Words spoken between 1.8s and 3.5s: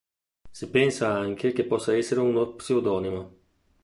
essere uno pseudonimo.